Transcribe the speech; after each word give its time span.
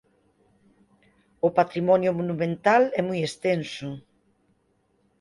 O 1.47 1.49
patrimonio 1.59 2.11
monumental 2.19 2.83
é 2.99 3.01
moi 3.07 3.19
extenso. 3.27 3.89